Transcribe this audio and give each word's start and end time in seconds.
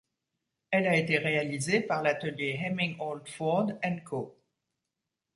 Elle 0.71 0.87
a 0.87 0.95
été 0.97 1.19
réalisée 1.19 1.79
par 1.79 2.01
l'atelier 2.01 2.59
Hemming 2.59 2.95
Old 2.99 3.29
Ford 3.29 3.71
& 3.91 4.03
Co. 4.03 4.35